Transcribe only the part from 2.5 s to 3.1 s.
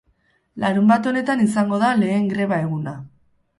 eguna.